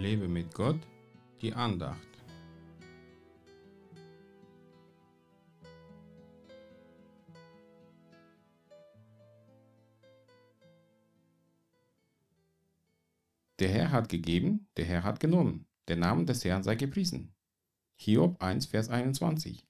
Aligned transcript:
Lebe 0.00 0.28
mit 0.28 0.54
Gott, 0.54 0.80
die 1.42 1.52
Andacht. 1.52 2.08
Der 13.58 13.68
Herr 13.68 13.92
hat 13.92 14.08
gegeben, 14.08 14.66
der 14.78 14.86
Herr 14.86 15.02
hat 15.02 15.20
genommen, 15.20 15.66
der 15.86 15.96
Name 15.96 16.24
des 16.24 16.46
Herrn 16.46 16.62
sei 16.62 16.76
gepriesen. 16.76 17.34
Hiob 17.96 18.42
1, 18.42 18.64
Vers 18.64 18.88
21. 18.88 19.66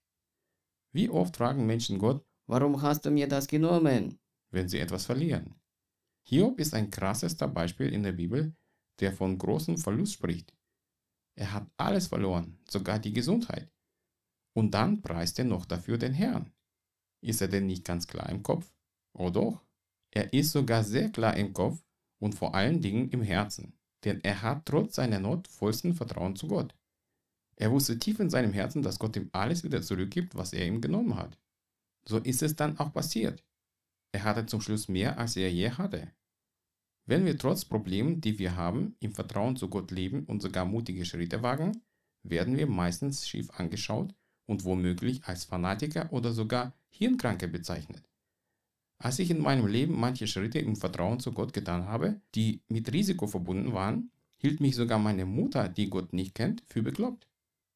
Wie 0.92 1.08
oft 1.08 1.36
fragen 1.36 1.66
Menschen 1.66 1.98
Gott, 1.98 2.24
Warum 2.46 2.82
hast 2.82 3.04
du 3.04 3.10
mir 3.10 3.26
das 3.26 3.48
genommen? 3.48 4.20
wenn 4.52 4.68
sie 4.68 4.78
etwas 4.78 5.06
verlieren? 5.06 5.56
Hiob 6.22 6.60
ist 6.60 6.72
ein 6.74 6.90
krassester 6.92 7.48
Beispiel 7.48 7.92
in 7.92 8.04
der 8.04 8.12
Bibel, 8.12 8.54
der 9.00 9.12
von 9.12 9.38
großem 9.38 9.78
Verlust 9.78 10.14
spricht. 10.14 10.54
Er 11.36 11.52
hat 11.52 11.70
alles 11.76 12.08
verloren, 12.08 12.58
sogar 12.68 12.98
die 12.98 13.12
Gesundheit. 13.12 13.72
Und 14.54 14.72
dann 14.72 15.00
preist 15.00 15.38
er 15.38 15.44
noch 15.44 15.64
dafür 15.64 15.98
den 15.98 16.12
Herrn. 16.12 16.52
Ist 17.22 17.40
er 17.40 17.48
denn 17.48 17.66
nicht 17.66 17.84
ganz 17.84 18.06
klar 18.06 18.28
im 18.28 18.42
Kopf? 18.42 18.72
Oh 19.12 19.30
doch, 19.30 19.64
er 20.10 20.32
ist 20.32 20.52
sogar 20.52 20.84
sehr 20.84 21.10
klar 21.10 21.36
im 21.36 21.52
Kopf 21.52 21.82
und 22.18 22.34
vor 22.34 22.54
allen 22.54 22.80
Dingen 22.80 23.10
im 23.10 23.22
Herzen, 23.22 23.78
denn 24.04 24.20
er 24.22 24.42
hat 24.42 24.66
trotz 24.66 24.96
seiner 24.96 25.20
Not 25.20 25.48
vollsten 25.48 25.94
Vertrauen 25.94 26.36
zu 26.36 26.48
Gott. 26.48 26.74
Er 27.56 27.70
wusste 27.70 27.98
tief 27.98 28.18
in 28.20 28.30
seinem 28.30 28.52
Herzen, 28.52 28.82
dass 28.82 28.98
Gott 28.98 29.16
ihm 29.16 29.28
alles 29.32 29.64
wieder 29.64 29.82
zurückgibt, 29.82 30.34
was 30.34 30.52
er 30.52 30.66
ihm 30.66 30.80
genommen 30.80 31.16
hat. 31.16 31.38
So 32.04 32.18
ist 32.18 32.42
es 32.42 32.56
dann 32.56 32.78
auch 32.78 32.92
passiert. 32.92 33.44
Er 34.12 34.24
hatte 34.24 34.46
zum 34.46 34.60
Schluss 34.60 34.88
mehr, 34.88 35.18
als 35.18 35.36
er 35.36 35.52
je 35.52 35.70
hatte. 35.70 36.10
Wenn 37.10 37.24
wir 37.24 37.36
trotz 37.36 37.64
Problemen, 37.64 38.20
die 38.20 38.38
wir 38.38 38.54
haben, 38.54 38.94
im 39.00 39.12
Vertrauen 39.12 39.56
zu 39.56 39.68
Gott 39.68 39.90
leben 39.90 40.26
und 40.26 40.40
sogar 40.40 40.64
mutige 40.64 41.04
Schritte 41.04 41.42
wagen, 41.42 41.82
werden 42.22 42.56
wir 42.56 42.68
meistens 42.68 43.28
schief 43.28 43.50
angeschaut 43.50 44.14
und 44.46 44.64
womöglich 44.64 45.24
als 45.24 45.44
Fanatiker 45.44 46.12
oder 46.12 46.30
sogar 46.32 46.72
Hirnkranke 46.88 47.48
bezeichnet. 47.48 48.08
Als 48.98 49.18
ich 49.18 49.28
in 49.28 49.40
meinem 49.40 49.66
Leben 49.66 49.98
manche 49.98 50.28
Schritte 50.28 50.60
im 50.60 50.76
Vertrauen 50.76 51.18
zu 51.18 51.32
Gott 51.32 51.52
getan 51.52 51.86
habe, 51.86 52.20
die 52.36 52.62
mit 52.68 52.92
Risiko 52.92 53.26
verbunden 53.26 53.72
waren, 53.72 54.12
hielt 54.36 54.60
mich 54.60 54.76
sogar 54.76 55.00
meine 55.00 55.26
Mutter, 55.26 55.68
die 55.68 55.90
Gott 55.90 56.12
nicht 56.12 56.36
kennt, 56.36 56.62
für 56.68 56.84
bekloppt. 56.84 57.26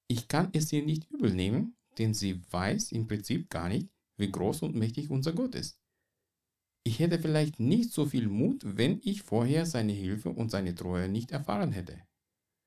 Ich 0.07 0.29
kann 0.29 0.51
es 0.53 0.73
ihr 0.73 0.85
nicht 0.85 1.11
übel 1.11 1.35
nehmen, 1.35 1.75
denn 1.99 2.15
sie 2.15 2.41
weiß 2.53 2.93
im 2.93 3.09
Prinzip 3.09 3.51
gar 3.51 3.69
nicht, 3.69 3.89
wie 4.17 4.31
groß 4.31 4.63
und 4.63 4.77
mächtig 4.77 5.11
unser 5.11 5.33
Gott 5.33 5.57
ist. 5.57 5.84
Ich 6.87 6.99
hätte 6.99 7.19
vielleicht 7.19 7.61
nicht 7.61 7.93
so 7.93 8.05
viel 8.05 8.29
Mut, 8.29 8.61
wenn 8.63 9.01
ich 9.03 9.23
vorher 9.23 9.65
seine 9.65 9.93
Hilfe 9.93 10.29
und 10.29 10.51
seine 10.51 10.75
Treue 10.75 11.09
nicht 11.09 11.31
erfahren 11.31 11.73
hätte. 11.73 11.99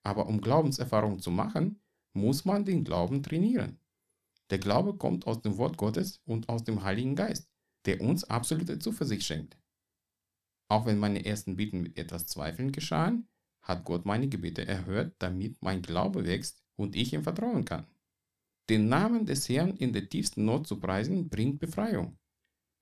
Aber 0.04 0.26
um 0.28 0.42
Glaubenserfahrung 0.42 1.20
zu 1.20 1.30
machen, 1.30 1.80
muss 2.14 2.44
man 2.44 2.66
den 2.66 2.84
Glauben 2.84 3.22
trainieren. 3.22 3.80
Der 4.50 4.58
Glaube 4.58 4.98
kommt 4.98 5.28
aus 5.28 5.42
dem 5.44 5.58
Wort 5.58 5.78
Gottes 5.78 6.20
und 6.26 6.50
aus 6.50 6.64
dem 6.64 6.82
Heiligen 6.82 7.16
Geist, 7.16 7.48
der 7.86 8.02
uns 8.02 8.24
absolute 8.24 8.80
Zuversicht 8.80 9.24
schenkt. 9.24 9.56
Auch 10.68 10.88
wenn 10.88 10.98
meine 10.98 11.24
ersten 11.24 11.56
Bitten 11.56 11.82
mit 11.82 12.00
etwas 12.00 12.26
Zweifeln 12.26 12.72
geschahen, 12.72 13.28
hat 13.62 13.86
Gott 13.86 14.06
meine 14.06 14.30
Gebete 14.30 14.66
erhört, 14.66 15.14
damit 15.20 15.62
mein 15.62 15.84
Glaube 15.84 16.26
wächst 16.26 16.64
und 16.76 16.96
ich 16.96 17.14
ihm 17.14 17.24
vertrauen 17.24 17.66
kann. 17.66 17.86
Den 18.68 18.90
Namen 18.90 19.28
des 19.28 19.48
Herrn 19.48 19.78
in 19.78 19.94
der 19.94 20.10
tiefsten 20.10 20.44
Not 20.44 20.66
zu 20.66 20.80
preisen, 20.80 21.30
bringt 21.30 21.60
Befreiung 21.60 22.18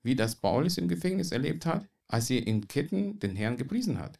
wie 0.05 0.15
das 0.15 0.35
Paulus 0.35 0.77
im 0.77 0.87
Gefängnis 0.87 1.31
erlebt 1.31 1.65
hat, 1.65 1.89
als 2.07 2.29
er 2.29 2.45
in 2.45 2.67
Ketten 2.67 3.17
den 3.17 3.35
Herrn 3.35 3.57
gepriesen 3.57 3.97
hat. 3.97 4.19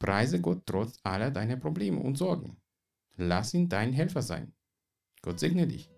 Preise 0.00 0.40
Gott 0.40 0.64
trotz 0.66 0.98
aller 1.04 1.30
deiner 1.30 1.54
Probleme 1.56 2.00
und 2.00 2.18
Sorgen. 2.18 2.56
Lass 3.16 3.54
ihn 3.54 3.68
dein 3.68 3.92
Helfer 3.92 4.22
sein. 4.22 4.52
Gott 5.22 5.38
segne 5.38 5.68
dich. 5.68 5.88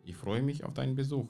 Ich 0.03 0.17
freue 0.17 0.43
mich 0.43 0.65
auf 0.65 0.75
deinen 0.75 0.97
Besuch. 0.97 1.29